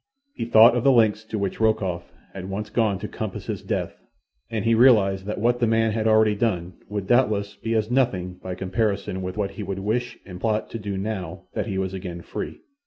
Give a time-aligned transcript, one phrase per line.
[0.33, 4.01] He thought of the lengths to which Rokoff had once gone to compass his death,
[4.49, 8.39] and he realized that what the man had already done would doubtless be as nothing
[8.41, 11.93] by comparison with what he would wish and plot to do now that he was
[11.93, 12.61] again free.